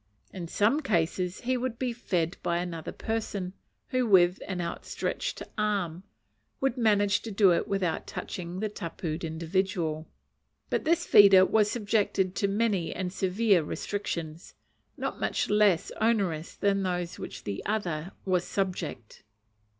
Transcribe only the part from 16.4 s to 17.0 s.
than